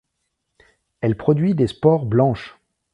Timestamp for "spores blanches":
1.67-2.57